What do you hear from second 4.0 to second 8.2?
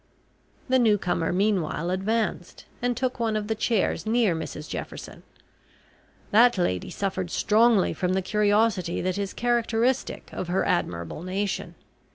near Mrs Jefferson. That lady suffered strongly from